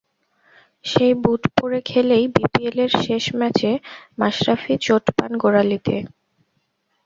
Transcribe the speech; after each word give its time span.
সেই 0.85 1.13
বুট 1.21 1.41
পরে 1.57 1.79
খেলেই 1.85 2.25
বিপিএলের 2.35 2.91
শেষ 3.01 3.23
ম্যাচে 3.39 3.71
মাশরাফি 4.19 4.73
চোট 4.81 5.05
পান 5.17 5.31
গোড়ালিতে। 5.37 5.95